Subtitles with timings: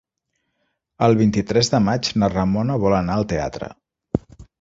[1.07, 3.69] El vint-i-tres de maig na Ramona vol anar al teatre.